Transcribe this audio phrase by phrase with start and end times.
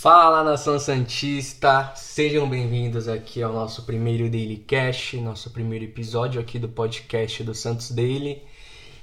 [0.00, 6.58] Fala nação Santista, sejam bem-vindos aqui ao nosso primeiro Daily Cast, nosso primeiro episódio aqui
[6.58, 8.42] do podcast do Santos Daily.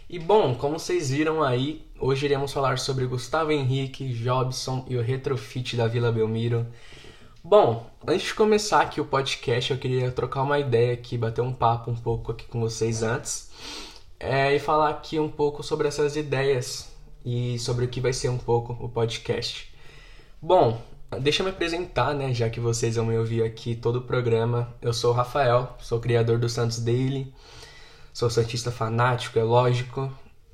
[0.09, 5.01] E bom, como vocês viram aí, hoje iremos falar sobre Gustavo Henrique, Jobson e o
[5.03, 6.65] retrofit da Vila Belmiro.
[7.43, 11.53] Bom, antes de começar aqui o podcast, eu queria trocar uma ideia aqui, bater um
[11.53, 13.51] papo um pouco aqui com vocês antes
[14.19, 16.91] é, e falar aqui um pouco sobre essas ideias
[17.23, 19.76] e sobre o que vai ser um pouco o podcast.
[20.41, 20.79] Bom,
[21.19, 22.31] deixa eu me apresentar, né?
[22.31, 24.71] Já que vocês vão me ouvir aqui todo o programa.
[24.79, 27.33] Eu sou o Rafael, sou criador do Santos Daily,
[28.13, 30.11] sou santista fanático, é lógico.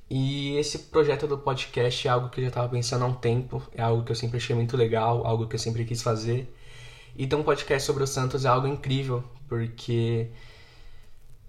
[0.10, 3.62] E esse projeto do podcast é algo que eu já estava pensando há um tempo,
[3.74, 6.54] é algo que eu sempre achei muito legal, algo que eu sempre quis fazer.
[7.18, 10.30] Então, um podcast sobre o Santos é algo incrível, porque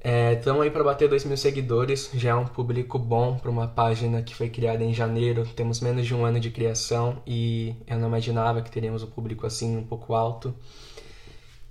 [0.04, 3.66] Estamos é, aí para bater 2 mil seguidores, já é um público bom para uma
[3.66, 5.46] página que foi criada em janeiro.
[5.56, 9.46] Temos menos de um ano de criação e eu não imaginava que teríamos um público
[9.46, 10.54] assim um pouco alto.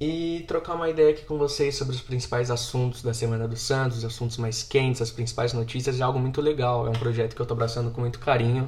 [0.01, 3.99] E trocar uma ideia aqui com vocês sobre os principais assuntos da Semana do Santos,
[3.99, 6.87] os assuntos mais quentes, as principais notícias, é algo muito legal.
[6.87, 8.67] É um projeto que eu estou abraçando com muito carinho.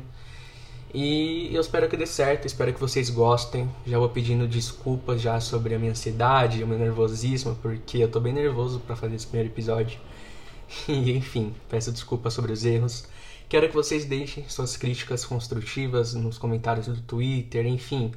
[0.97, 3.69] E eu espero que dê certo, espero que vocês gostem.
[3.85, 8.21] Já vou pedindo desculpas já sobre a minha ansiedade, o meu nervosismo, porque eu tô
[8.21, 9.99] bem nervoso para fazer esse primeiro episódio.
[10.87, 13.09] E enfim, peço desculpas sobre os erros.
[13.49, 18.13] Quero que vocês deixem suas críticas construtivas nos comentários do Twitter, enfim.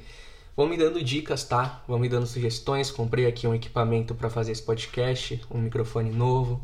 [0.57, 1.83] Vão me dando dicas, tá?
[1.89, 2.93] Vão me dando sugestões.
[2.93, 6.63] Comprei aqui um equipamento para fazer esse podcast, um microfone novo.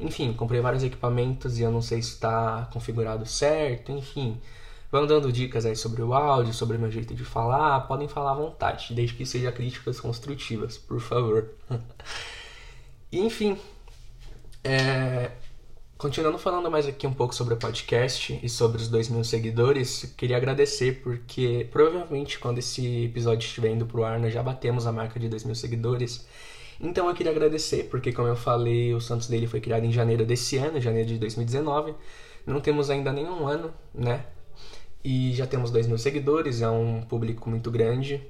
[0.00, 4.40] Enfim, comprei vários equipamentos e eu não sei se está configurado certo, enfim.
[4.90, 8.32] Vão dando dicas aí sobre o áudio, sobre o meu jeito de falar, podem falar
[8.32, 11.48] à vontade, desde que seja críticas construtivas, por favor.
[13.12, 13.56] enfim,
[14.64, 15.30] é...
[15.96, 20.12] continuando falando mais aqui um pouco sobre o podcast e sobre os dois mil seguidores,
[20.16, 24.92] queria agradecer porque provavelmente quando esse episódio estiver indo pro ar, nós já batemos a
[24.92, 26.26] marca de dois mil seguidores.
[26.80, 30.24] Então eu queria agradecer, porque como eu falei, o Santos dele foi criado em janeiro
[30.24, 31.94] desse ano, janeiro de 2019.
[32.44, 34.24] Não temos ainda nenhum ano, né?
[35.02, 38.22] E já temos 2 mil seguidores, é um público muito grande.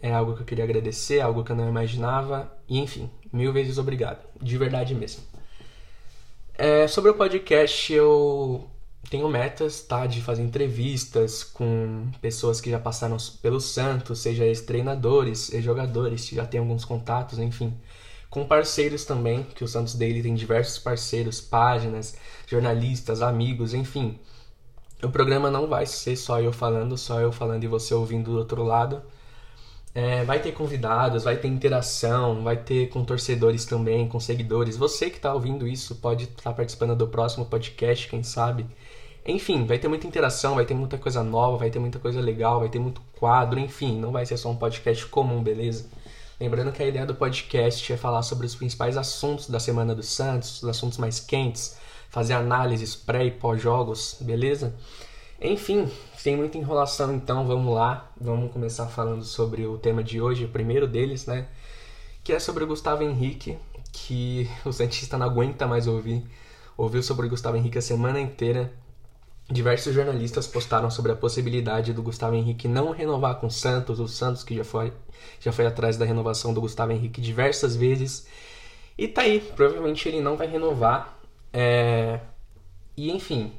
[0.00, 2.50] É algo que eu queria agradecer, algo que eu não imaginava.
[2.68, 4.24] E enfim, mil vezes obrigado.
[4.40, 5.22] De verdade mesmo.
[6.56, 8.68] É, sobre o podcast, eu
[9.10, 10.06] tenho metas, tá?
[10.06, 16.60] De fazer entrevistas com pessoas que já passaram pelo Santos, seja ex-treinadores, ex-jogadores, já tem
[16.60, 17.74] alguns contatos, enfim.
[18.30, 22.16] Com parceiros também, que o Santos Daily tem diversos parceiros, páginas,
[22.46, 24.18] jornalistas, amigos, enfim
[25.02, 28.38] o programa não vai ser só eu falando, só eu falando e você ouvindo do
[28.38, 29.02] outro lado.
[29.94, 34.76] É, vai ter convidados, vai ter interação, vai ter com torcedores também, com seguidores.
[34.76, 38.66] Você que está ouvindo isso pode estar tá participando do próximo podcast, quem sabe.
[39.26, 42.60] Enfim, vai ter muita interação, vai ter muita coisa nova, vai ter muita coisa legal,
[42.60, 45.86] vai ter muito quadro, enfim, não vai ser só um podcast comum, beleza?
[46.40, 50.02] Lembrando que a ideia do podcast é falar sobre os principais assuntos da Semana do
[50.02, 51.76] Santos, os assuntos mais quentes,
[52.08, 54.74] fazer análises pré e pós-jogos, beleza?
[55.40, 58.10] Enfim, sem muita enrolação, então vamos lá.
[58.20, 61.46] Vamos começar falando sobre o tema de hoje, o primeiro deles, né?
[62.24, 63.56] Que é sobre o Gustavo Henrique,
[63.92, 66.24] que o Santista não aguenta mais ouvir.
[66.76, 68.72] Ouviu sobre o Gustavo Henrique a semana inteira.
[69.50, 74.06] Diversos jornalistas postaram sobre a possibilidade do Gustavo Henrique não renovar com o Santos, o
[74.06, 74.92] Santos que já foi,
[75.40, 78.26] já foi atrás da renovação do Gustavo Henrique diversas vezes.
[78.96, 81.17] E tá aí, provavelmente ele não vai renovar,
[81.58, 82.20] é...
[82.96, 83.52] E enfim,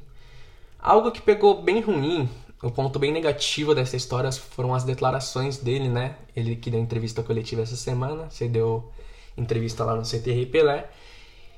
[0.78, 2.28] algo que pegou bem ruim,
[2.62, 6.16] o ponto bem negativo dessa história foram as declarações dele, né?
[6.34, 8.90] Ele que deu entrevista coletiva essa semana, você deu
[9.36, 10.88] entrevista lá no CTR Pelé.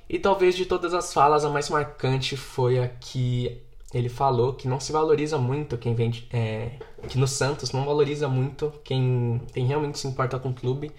[0.09, 3.63] E talvez de todas as falas, a mais marcante foi a que
[3.95, 6.29] ele falou que não se valoriza muito quem vende.
[6.33, 6.73] É,
[7.09, 10.91] que no Santos não valoriza muito quem, quem realmente se importa com o clube,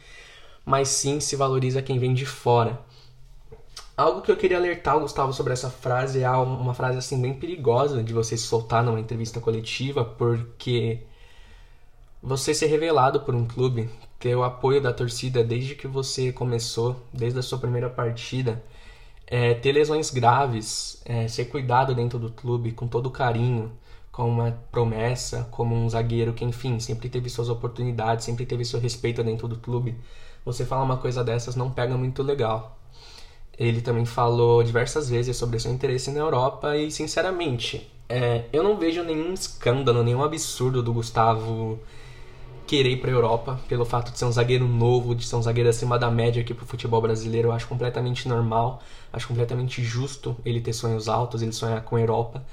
[0.65, 2.79] mas sim se valoriza quem vem de fora.
[3.95, 7.33] Algo que eu queria alertar o Gustavo sobre essa frase é uma frase assim bem
[7.35, 11.01] perigosa de você soltar numa entrevista coletiva, porque
[12.21, 13.88] você ser revelado por um clube,
[14.19, 18.63] ter o apoio da torcida desde que você começou, desde a sua primeira partida,
[19.27, 23.71] é, ter lesões graves, é, ser cuidado dentro do clube com todo carinho,
[24.12, 28.79] com uma promessa, como um zagueiro que, enfim, sempre teve suas oportunidades, sempre teve seu
[28.79, 29.95] respeito dentro do clube.
[30.45, 32.79] Você falar uma coisa dessas não pega muito legal.
[33.57, 38.77] Ele também falou diversas vezes sobre seu interesse na Europa e, sinceramente, é, eu não
[38.77, 41.79] vejo nenhum escândalo, nenhum absurdo do Gustavo
[42.65, 45.41] querer ir para a Europa pelo fato de ser um zagueiro novo, de ser um
[45.41, 47.50] zagueiro acima da média aqui para o futebol brasileiro.
[47.50, 52.01] Eu acho completamente normal, acho completamente justo ele ter sonhos altos, ele sonhar com a
[52.01, 52.44] Europa.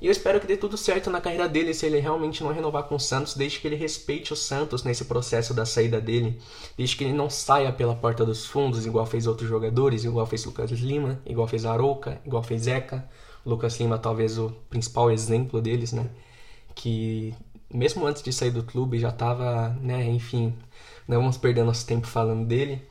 [0.00, 2.84] E eu espero que dê tudo certo na carreira dele se ele realmente não renovar
[2.84, 6.38] com o Santos, desde que ele respeite o Santos nesse processo da saída dele,
[6.76, 10.44] desde que ele não saia pela porta dos fundos, igual fez outros jogadores, igual fez
[10.44, 13.08] Lucas Lima, igual fez Arouca, igual fez Zeca.
[13.44, 16.08] Lucas Lima talvez o principal exemplo deles, né?
[16.74, 17.34] Que
[17.72, 20.54] mesmo antes de sair do clube já estava, né, enfim,
[21.06, 22.82] não vamos perder nosso tempo falando dele.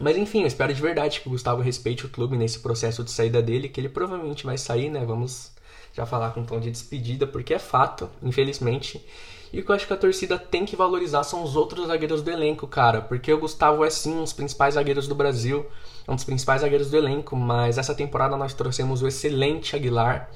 [0.00, 3.10] Mas enfim, eu espero de verdade que o Gustavo respeite o clube nesse processo de
[3.10, 5.04] saída dele, que ele provavelmente vai sair, né?
[5.04, 5.52] Vamos
[5.92, 9.04] já falar com um tom de despedida, porque é fato, infelizmente.
[9.52, 12.22] E o que eu acho que a torcida tem que valorizar são os outros zagueiros
[12.22, 13.00] do elenco, cara.
[13.00, 15.66] Porque o Gustavo é sim um dos principais zagueiros do Brasil,
[16.06, 20.30] é um dos principais zagueiros do elenco, mas essa temporada nós trouxemos o excelente Aguilar,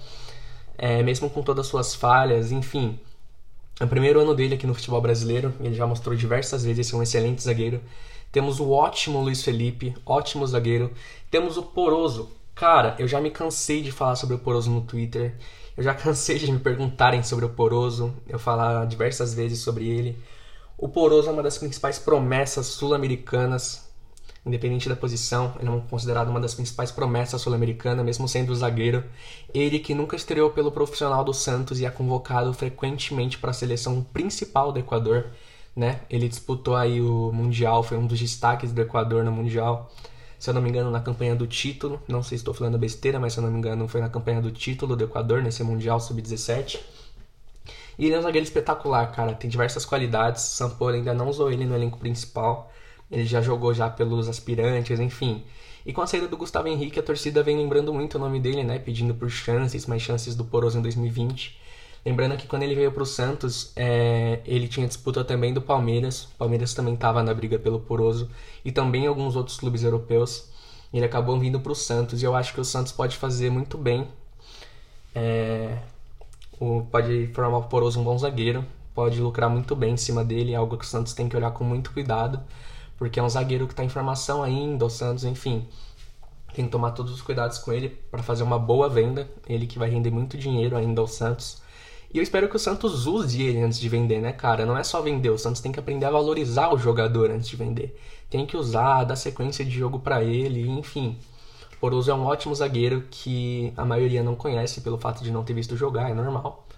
[0.77, 2.99] é, mesmo com todas as suas falhas, enfim.
[3.79, 6.97] É o primeiro ano dele aqui no futebol brasileiro, ele já mostrou diversas vezes ser
[6.97, 7.81] um excelente zagueiro.
[8.33, 10.93] Temos o ótimo Luiz Felipe, ótimo zagueiro.
[11.31, 15.35] Temos o Poroso, Cara, eu já me cansei de falar sobre o Poroso no Twitter.
[15.77, 18.15] Eu já cansei de me perguntarem sobre o Poroso.
[18.29, 20.17] Eu falar diversas vezes sobre ele.
[20.79, 23.91] O Poroso é uma das principais promessas sul-americanas,
[24.47, 25.53] independente da posição.
[25.59, 29.03] Ele é considerado uma das principais promessas sul-americanas, mesmo sendo zagueiro.
[29.53, 34.01] Ele que nunca estreou pelo profissional do Santos e é convocado frequentemente para a seleção
[34.13, 35.27] principal do Equador.
[35.75, 36.03] Né?
[36.09, 39.91] Ele disputou aí o Mundial, foi um dos destaques do Equador no Mundial
[40.39, 42.03] se eu não me engano, na campanha do título.
[42.09, 44.41] Não sei se estou falando besteira, mas se eu não me engano, foi na campanha
[44.41, 46.81] do título do Equador, nesse Mundial Sub-17.
[47.99, 49.35] E ele é um zagueiro espetacular, cara.
[49.35, 50.43] Tem diversas qualidades.
[50.43, 52.73] São Paulo ainda não usou ele no elenco principal.
[53.11, 55.45] Ele já jogou já pelos aspirantes, enfim.
[55.87, 58.65] E com a saída do Gustavo Henrique, a torcida vem lembrando muito o nome dele,
[58.65, 58.79] né?
[58.79, 61.64] Pedindo por chances, mais chances do Poroso em 2020.
[62.05, 66.25] Lembrando que quando ele veio para o Santos, é, ele tinha disputa também do Palmeiras.
[66.25, 68.31] O Palmeiras também estava na briga pelo Poroso
[68.65, 70.51] e também alguns outros clubes europeus.
[70.93, 73.79] Ele acabou vindo para o Santos e eu acho que o Santos pode fazer muito
[73.79, 74.07] bem.
[75.15, 75.79] É,
[76.61, 78.65] o, pode formar o Poroso um bom zagueiro,
[78.95, 81.53] pode lucrar muito bem em cima dele, é algo que o Santos tem que olhar
[81.53, 82.41] com muito cuidado,
[82.99, 85.67] porque é um zagueiro que está em formação ainda, o Santos, enfim.
[86.55, 89.29] Tem que tomar todos os cuidados com ele para fazer uma boa venda.
[89.49, 91.61] Ele que vai render muito dinheiro ainda ao Santos.
[92.15, 94.65] E eu espero que o Santos use ele antes de vender, né, cara?
[94.65, 97.57] Não é só vender, o Santos tem que aprender a valorizar o jogador antes de
[97.57, 98.01] vender.
[98.31, 101.19] Tem que usar, dar sequência de jogo para ele, enfim.
[101.81, 105.55] Poroso é um ótimo zagueiro que a maioria não conhece pelo fato de não ter
[105.55, 106.69] visto jogar, é normal.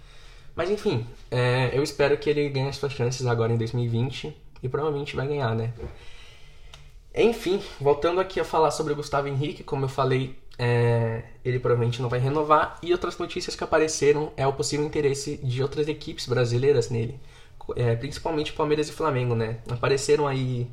[0.54, 4.68] Mas enfim, é, eu espero que ele ganhe as suas chances agora em 2020 e
[4.70, 5.74] provavelmente vai ganhar, né?
[7.14, 12.00] Enfim, voltando aqui a falar sobre o Gustavo Henrique, como eu falei é, ele provavelmente
[12.00, 12.78] não vai renovar.
[12.82, 17.18] E outras notícias que apareceram é o possível interesse de outras equipes brasileiras nele,
[17.74, 19.58] é, principalmente Palmeiras e Flamengo, né?
[19.68, 20.66] Apareceram aí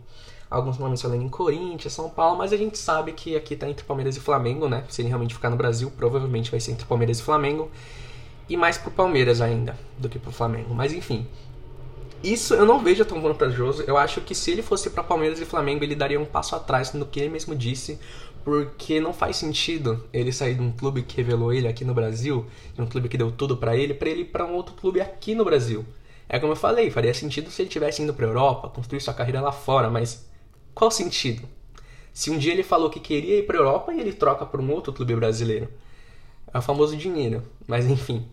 [0.49, 3.83] alguns nomes falando em Corinthians, São Paulo, mas a gente sabe que aqui tá entre
[3.83, 4.83] Palmeiras e Flamengo, né?
[4.87, 7.71] Se ele realmente ficar no Brasil, provavelmente vai ser entre Palmeiras e Flamengo.
[8.47, 10.73] E mais pro Palmeiras ainda do que pro Flamengo.
[10.75, 11.25] Mas enfim.
[12.23, 13.83] Isso eu não vejo tão vantajoso.
[13.85, 16.93] Eu acho que se ele fosse para Palmeiras e Flamengo, ele daria um passo atrás
[16.93, 17.99] no que ele mesmo disse,
[18.43, 22.45] porque não faz sentido ele sair de um clube que revelou ele aqui no Brasil,
[22.73, 24.99] de um clube que deu tudo para ele, para ele ir para um outro clube
[24.99, 25.85] aqui no Brasil.
[26.27, 29.41] É como eu falei, faria sentido se ele tivesse indo para Europa, construir sua carreira
[29.41, 30.27] lá fora, mas
[30.73, 31.47] qual sentido?
[32.11, 34.71] Se um dia ele falou que queria ir para Europa e ele troca por um
[34.71, 35.69] outro clube brasileiro.
[36.53, 38.27] É o famoso dinheiro, mas enfim.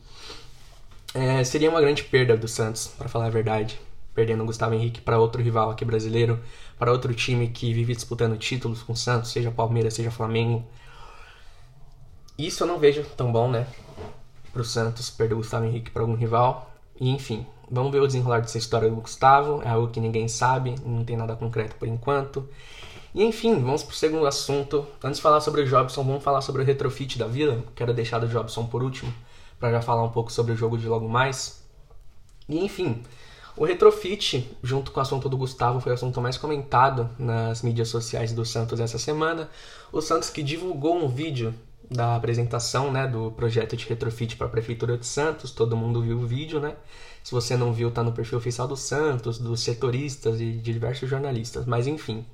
[1.14, 3.80] É, seria uma grande perda do Santos, para falar a verdade
[4.20, 6.38] perdendo o Gustavo Henrique para outro rival aqui brasileiro,
[6.78, 10.62] para outro time que vive disputando títulos com o Santos, seja Palmeiras, seja Flamengo.
[12.36, 13.66] Isso eu não vejo tão bom, né?
[14.52, 16.70] Para o Santos perder o Gustavo Henrique para algum rival.
[17.00, 19.62] E enfim, vamos ver o desenrolar dessa história do Gustavo.
[19.62, 22.46] É algo que ninguém sabe, não tem nada concreto por enquanto.
[23.14, 24.86] E enfim, vamos para o segundo assunto.
[25.02, 27.64] Antes de falar sobre o Jobson, vamos falar sobre o retrofit da Vila.
[27.74, 29.14] Quero deixar o Jobson por último,
[29.58, 31.64] para já falar um pouco sobre o jogo de logo mais.
[32.46, 33.02] E enfim,
[33.60, 37.88] o retrofit, junto com o assunto do Gustavo, foi o assunto mais comentado nas mídias
[37.88, 39.50] sociais do Santos essa semana.
[39.92, 41.54] O Santos que divulgou um vídeo
[41.90, 45.50] da apresentação né, do projeto de retrofit para a Prefeitura de Santos.
[45.50, 46.74] Todo mundo viu o vídeo, né?
[47.22, 51.06] Se você não viu, tá no perfil oficial do Santos, dos setoristas e de diversos
[51.06, 51.66] jornalistas.
[51.66, 52.24] Mas enfim,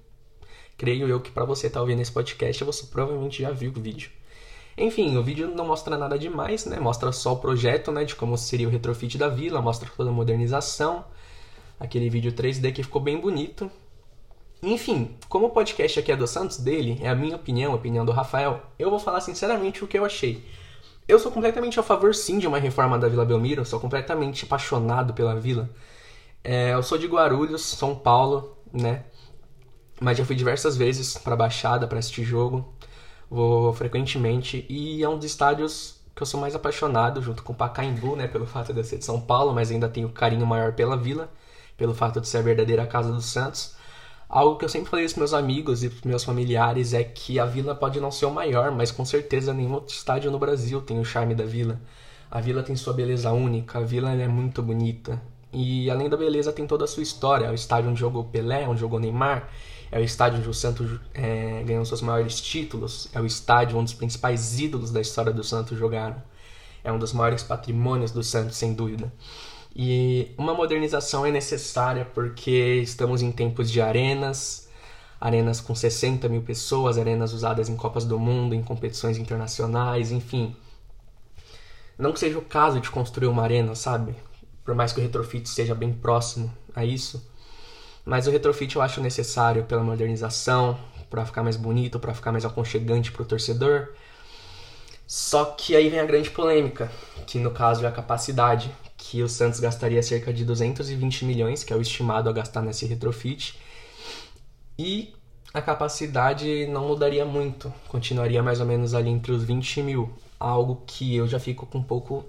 [0.78, 3.80] creio eu que para você estar tá ouvindo esse podcast, você provavelmente já viu o
[3.80, 4.12] vídeo.
[4.78, 6.78] Enfim, o vídeo não mostra nada demais, né?
[6.78, 8.04] Mostra só o projeto, né?
[8.04, 11.04] De como seria o retrofit da vila, mostra toda a modernização.
[11.78, 13.70] Aquele vídeo 3D que ficou bem bonito.
[14.62, 18.04] Enfim, como o podcast aqui é do Santos dele, é a minha opinião, a opinião
[18.04, 20.44] do Rafael, eu vou falar sinceramente o que eu achei.
[21.06, 25.14] Eu sou completamente a favor sim de uma reforma da Vila Belmiro, sou completamente apaixonado
[25.14, 25.70] pela vila.
[26.42, 29.04] É, eu sou de Guarulhos, São Paulo, né?
[30.00, 32.74] Mas já fui diversas vezes para Baixada para assistir jogo
[33.30, 37.56] vou frequentemente e é um dos estádios que eu sou mais apaixonado, junto com o
[37.56, 40.72] Pacaembu, né, pelo fato de eu ser de São Paulo, mas ainda tenho carinho maior
[40.72, 41.30] pela Vila,
[41.76, 43.74] pelo fato de ser a verdadeira casa do Santos.
[44.28, 47.74] Algo que eu sempre falei para meus amigos e meus familiares é que a Vila
[47.74, 51.04] pode não ser o maior, mas com certeza nenhum outro estádio no Brasil tem o
[51.04, 51.80] charme da Vila.
[52.30, 55.22] A Vila tem sua beleza única, a Vila é muito bonita.
[55.52, 57.46] E além da beleza, tem toda a sua história.
[57.46, 59.48] É o estádio onde jogou Pelé, onde jogou Neymar,
[59.90, 63.92] é o estádio onde o Santos é, ganhou seus maiores títulos, é o estádio onde
[63.92, 66.20] os principais ídolos da história do Santos jogaram.
[66.82, 69.12] É um dos maiores patrimônios do Santos, sem dúvida.
[69.78, 74.70] E uma modernização é necessária porque estamos em tempos de arenas,
[75.20, 80.56] arenas com 60 mil pessoas, arenas usadas em Copas do Mundo, em competições internacionais, enfim.
[81.98, 84.14] Não que seja o caso de construir uma arena, sabe?
[84.64, 87.22] Por mais que o retrofit seja bem próximo a isso,
[88.02, 90.80] mas o retrofit eu acho necessário pela modernização,
[91.10, 93.88] para ficar mais bonito, para ficar mais aconchegante para o torcedor.
[95.06, 96.90] Só que aí vem a grande polêmica,
[97.26, 101.72] que no caso é a capacidade, que o Santos gastaria cerca de 220 milhões, que
[101.72, 103.58] é o estimado a gastar nesse retrofit,
[104.78, 105.14] e
[105.52, 110.82] a capacidade não mudaria muito, continuaria mais ou menos ali entre os 20 mil, algo
[110.86, 112.24] que eu já fico com um pouco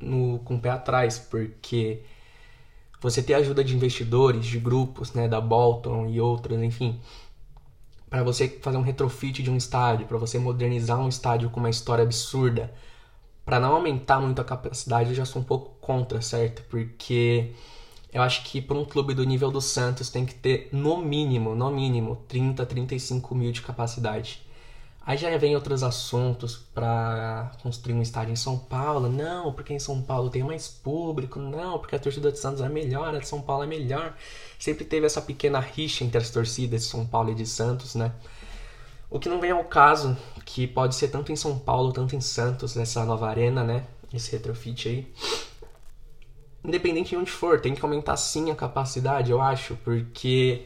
[0.00, 2.02] no, com o pé atrás, porque
[3.00, 7.00] você ter ajuda de investidores, de grupos, né, da Bolton e outras, enfim,
[8.08, 11.70] para você fazer um retrofit de um estádio, para você modernizar um estádio com uma
[11.70, 12.72] história absurda,
[13.44, 16.62] para não aumentar muito a capacidade, eu já sou um pouco contra, certo?
[16.68, 17.52] Porque
[18.12, 21.54] eu acho que para um clube do nível do Santos tem que ter no mínimo,
[21.54, 24.42] no mínimo, 30, 35 mil de capacidade.
[25.06, 29.08] Aí já vem outros assuntos para construir um estádio em São Paulo.
[29.08, 31.38] Não, porque em São Paulo tem mais público.
[31.38, 34.14] Não, porque a torcida de Santos é melhor, a de São Paulo é melhor.
[34.58, 38.12] Sempre teve essa pequena rixa entre as torcidas de São Paulo e de Santos, né?
[39.08, 40.14] O que não vem ao caso,
[40.44, 43.86] que pode ser tanto em São Paulo, tanto em Santos, nessa nova arena, né?
[44.12, 45.06] Esse retrofit aí.
[46.64, 50.62] Independente de onde for, tem que aumentar sim a capacidade, eu acho, porque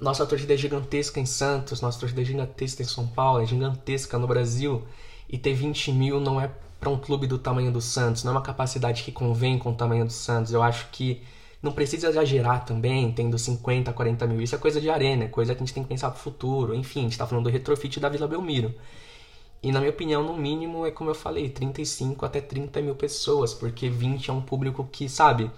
[0.00, 4.18] nossa torcida é gigantesca em Santos, nossa torcida é gigantesca em São Paulo, é gigantesca
[4.18, 4.82] no Brasil.
[5.28, 8.36] E ter 20 mil não é para um clube do tamanho do Santos, não é
[8.36, 10.52] uma capacidade que convém com o tamanho do Santos.
[10.52, 11.22] Eu acho que
[11.62, 14.42] não precisa exagerar também, tendo 50, 40 mil.
[14.42, 16.74] Isso é coisa de arena, é coisa que a gente tem que pensar pro futuro.
[16.74, 18.74] Enfim, a gente tá falando do retrofit da Vila Belmiro.
[19.64, 23.54] E na minha opinião, no mínimo, é como eu falei, 35 até 30 mil pessoas,
[23.54, 25.50] porque 20 é um público que, sabe,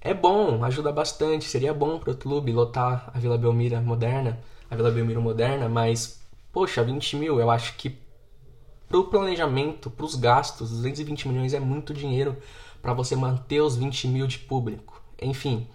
[0.00, 1.44] é bom, ajuda bastante.
[1.44, 4.38] Seria bom para o clube lotar a Vila Belmiro moderna,
[4.70, 6.20] a Vila Belmiro moderna, mas,
[6.52, 7.98] poxa, 20 mil, eu acho que
[8.88, 12.36] para o planejamento, para os gastos, 220 milhões é muito dinheiro
[12.80, 15.02] para você manter os 20 mil de público.
[15.20, 15.66] Enfim,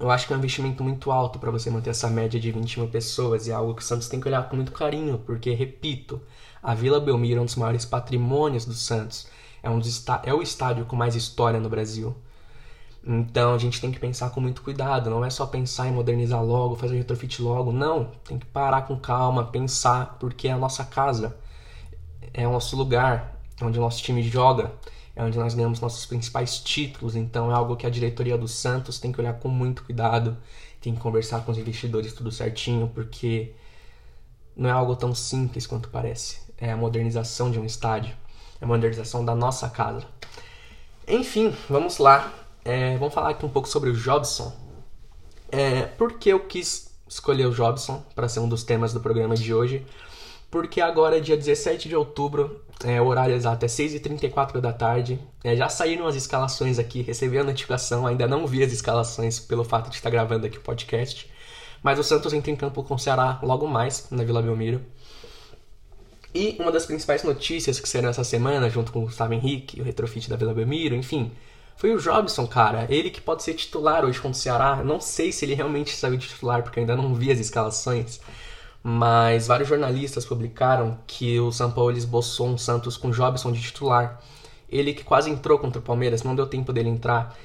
[0.00, 2.80] eu acho que é um investimento muito alto para você manter essa média de 20
[2.80, 5.52] mil pessoas e é algo que o Santos tem que olhar com muito carinho, porque,
[5.52, 6.20] repito,
[6.62, 9.28] a Vila Belmiro é um dos maiores patrimônios do Santos.
[9.62, 12.14] É, um dos é o estádio com mais história no Brasil.
[13.04, 16.44] Então a gente tem que pensar com muito cuidado, não é só pensar em modernizar
[16.44, 20.84] logo, fazer retrofit logo, não, tem que parar com calma, pensar, porque é a nossa
[20.84, 21.36] casa,
[22.34, 24.72] é o nosso lugar, é onde o nosso time joga,
[25.16, 28.98] é onde nós ganhamos nossos principais títulos, então é algo que a diretoria do Santos
[28.98, 30.36] tem que olhar com muito cuidado,
[30.80, 33.54] tem que conversar com os investidores tudo certinho, porque
[34.56, 38.14] não é algo tão simples quanto parece, é a modernização de um estádio,
[38.60, 40.06] é a modernização da nossa casa.
[41.06, 42.32] Enfim, vamos lá.
[42.64, 44.52] É, vamos falar aqui um pouco sobre o Jobson.
[45.50, 49.34] É, por que eu quis escolher o Jobson para ser um dos temas do programa
[49.34, 49.86] de hoje?
[50.50, 55.18] Porque agora, dia 17 de outubro, é, o horário exato é 6h34 da tarde.
[55.44, 59.64] É, já saíram as escalações aqui, recebi a notificação, ainda não vi as escalações pelo
[59.64, 61.30] fato de estar gravando aqui o podcast.
[61.82, 64.80] Mas o Santos entra em campo com o Ceará logo mais, na Vila Belmiro.
[66.34, 69.84] E uma das principais notícias que serão essa semana, junto com o Gustavo Henrique, o
[69.84, 71.32] retrofit da Vila Belmiro, enfim,
[71.76, 72.86] foi o Jobson, cara.
[72.90, 74.82] Ele que pode ser titular hoje contra o Ceará.
[74.82, 78.20] Não sei se ele realmente saiu de titular, porque eu ainda não vi as escalações.
[78.82, 84.20] Mas vários jornalistas publicaram que o São Paulo esboçou um Santos com Jobson de titular.
[84.68, 87.36] Ele que quase entrou contra o Palmeiras, não deu tempo dele entrar.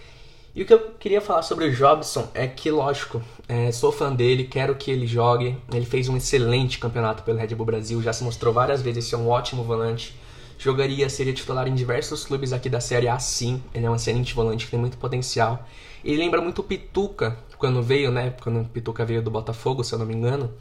[0.56, 4.14] E o que eu queria falar sobre o Jobson é que, lógico, é, sou fã
[4.14, 5.58] dele, quero que ele jogue.
[5.74, 9.16] Ele fez um excelente campeonato pelo Red Bull Brasil, já se mostrou várias vezes ser
[9.16, 10.16] um ótimo volante.
[10.60, 13.64] Jogaria, seria titular em diversos clubes aqui da Série A, sim.
[13.74, 15.68] Ele é um excelente volante tem muito potencial.
[16.06, 18.36] Ele lembra muito o Pituca, quando veio, né?
[18.42, 20.54] Quando o Pituca veio do Botafogo, se eu não me engano,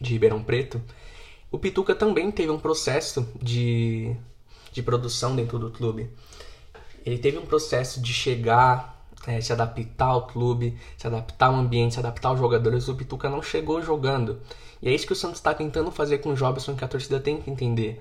[0.00, 0.80] de Ribeirão Preto.
[1.50, 4.16] O Pituca também teve um processo de,
[4.72, 6.08] de produção dentro do clube.
[7.04, 11.94] Ele teve um processo de chegar, é, se adaptar ao clube, se adaptar ao ambiente,
[11.94, 12.88] se adaptar aos jogadores.
[12.88, 14.40] O Pituca não chegou jogando.
[14.82, 17.20] E é isso que o Santos está tentando fazer com o Jobson, que a torcida
[17.20, 18.00] tem que entender.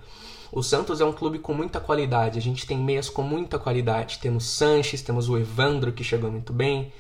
[0.52, 4.20] O Santos é um clube com muita qualidade, a gente tem meias com muita qualidade.
[4.20, 6.92] Temos Sanches, temos o Evandro, que chegou muito bem,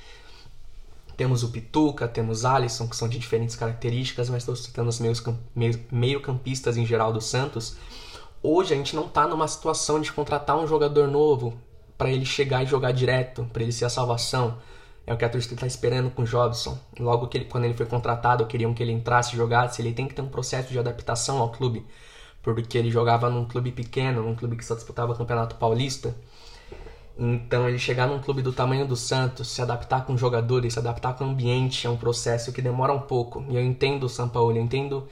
[1.18, 5.02] temos o Pituca, temos Alisson, que são de diferentes características, mas estou citando os
[5.92, 7.76] meio-campistas em geral do Santos.
[8.44, 11.58] Hoje a gente não está numa situação de contratar um jogador novo
[12.00, 14.58] para ele chegar e jogar direto, para ele ser a salvação.
[15.06, 16.80] É o que a torcida está esperando com o Jobson.
[17.00, 19.82] Logo que ele, quando ele foi contratado, queriam que ele entrasse e jogasse.
[19.82, 21.86] Ele tem que ter um processo de adaptação ao clube
[22.42, 26.16] porque ele jogava num clube pequeno, num clube que só disputava o Campeonato Paulista.
[27.18, 31.14] Então, ele chegar num clube do tamanho do Santos, se adaptar com jogadores, se adaptar
[31.16, 33.44] com o ambiente, é um processo que demora um pouco.
[33.50, 35.06] E eu entendo o São Paulo, eu entendo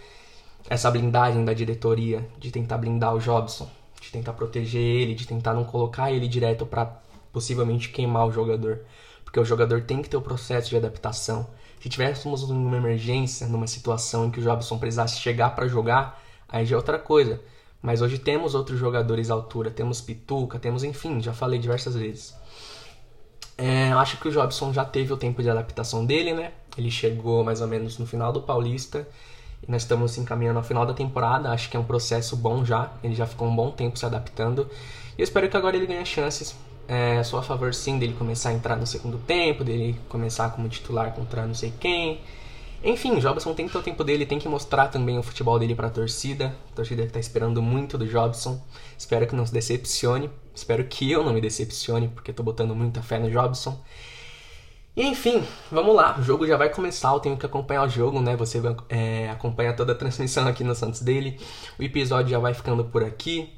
[0.69, 3.69] essa blindagem da diretoria de tentar blindar o Jobson,
[4.01, 6.85] de tentar proteger ele, de tentar não colocar ele direto para
[7.31, 8.81] possivelmente queimar o jogador.
[9.23, 11.47] Porque o jogador tem que ter o processo de adaptação.
[11.81, 16.65] Se tivéssemos uma emergência, numa situação em que o Jobson precisasse chegar para jogar, aí
[16.65, 17.41] já é outra coisa.
[17.81, 22.35] Mas hoje temos outros jogadores à altura, temos Pituca, temos, enfim, já falei diversas vezes.
[23.57, 26.53] É, acho que o Jobson já teve o tempo de adaptação dele, né?
[26.77, 29.07] Ele chegou mais ou menos no final do Paulista
[29.67, 31.49] nós estamos se encaminhando ao final da temporada.
[31.49, 32.91] Acho que é um processo bom já.
[33.03, 34.69] Ele já ficou um bom tempo se adaptando.
[35.17, 36.55] E eu espero que agora ele ganhe chances.
[36.87, 40.69] É, sou a favor sim dele começar a entrar no segundo tempo, dele começar como
[40.69, 42.21] titular contra não sei quem.
[42.83, 45.75] Enfim, Jobson tem que ter o tempo dele, tem que mostrar também o futebol dele
[45.75, 46.55] para a torcida.
[46.71, 48.61] A torcida está esperando muito do Jobson.
[48.97, 50.29] Espero que não se decepcione.
[50.55, 53.77] Espero que eu não me decepcione, porque estou botando muita fé no Jobson.
[54.99, 56.17] Enfim, vamos lá.
[56.17, 57.13] O jogo já vai começar.
[57.13, 58.35] Eu tenho que acompanhar o jogo, né?
[58.35, 61.39] Você é, acompanha toda a transmissão aqui no Santos dele.
[61.77, 63.53] O episódio já vai ficando por aqui.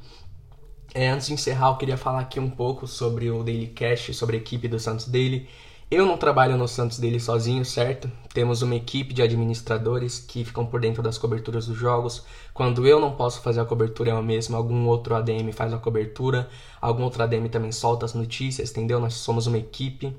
[0.94, 4.36] É, antes de encerrar, eu queria falar aqui um pouco sobre o Daily Cash, sobre
[4.36, 5.48] a equipe do Santos Daily.
[5.90, 8.12] Eu não trabalho no Santos dele sozinho, certo?
[8.34, 12.26] Temos uma equipe de administradores que ficam por dentro das coberturas dos jogos.
[12.54, 16.50] Quando eu não posso fazer a cobertura eu mesmo, algum outro ADM faz a cobertura,
[16.82, 19.00] algum outro ADM também solta as notícias, entendeu?
[19.00, 20.14] Nós somos uma equipe.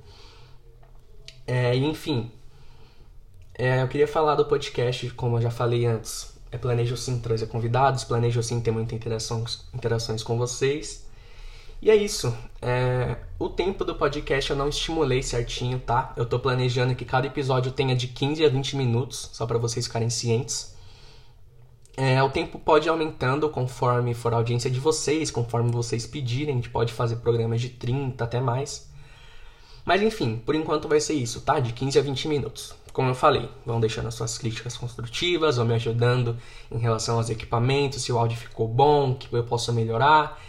[1.51, 2.31] É, enfim,
[3.59, 6.33] é, eu queria falar do podcast, como eu já falei antes.
[6.53, 11.09] É, planejo sim trazer convidados, planejo sim ter muitas interações, interações com vocês.
[11.83, 12.33] E é isso.
[12.63, 13.17] É...
[13.37, 16.13] O tempo do podcast eu não estimulei certinho, tá?
[16.17, 19.89] Eu tô planejando que cada episódio tenha de 15 a 20 minutos, só para vocês
[19.89, 20.77] ficarem cientes.
[21.97, 26.55] É, o tempo pode ir aumentando conforme for a audiência de vocês, conforme vocês pedirem.
[26.55, 28.90] A gente pode fazer programas de 30 até mais.
[29.85, 31.59] Mas enfim, por enquanto vai ser isso, tá?
[31.59, 32.75] De 15 a 20 minutos.
[32.93, 36.37] Como eu falei, vão deixando as suas críticas construtivas, vão me ajudando
[36.71, 40.41] em relação aos equipamentos, se o áudio ficou bom, que eu posso melhorar.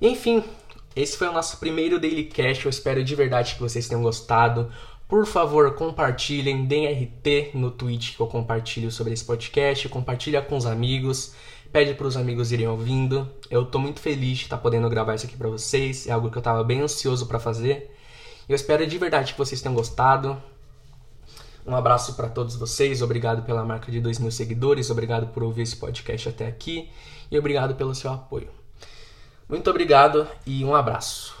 [0.00, 0.44] Enfim,
[0.94, 2.64] esse foi o nosso primeiro Daily Cash.
[2.64, 4.70] Eu espero de verdade que vocês tenham gostado.
[5.08, 10.56] Por favor, compartilhem, deem RT no tweet que eu compartilho sobre esse podcast, compartilha com
[10.56, 11.34] os amigos,
[11.72, 13.28] pede para os amigos irem ouvindo.
[13.50, 16.30] Eu estou muito feliz de estar tá podendo gravar isso aqui para vocês, é algo
[16.30, 17.90] que eu estava bem ansioso para fazer.
[18.50, 20.36] Eu espero de verdade que vocês tenham gostado.
[21.64, 25.62] Um abraço para todos vocês, obrigado pela marca de 2 mil seguidores, obrigado por ouvir
[25.62, 26.90] esse podcast até aqui
[27.30, 28.48] e obrigado pelo seu apoio.
[29.48, 31.39] Muito obrigado e um abraço.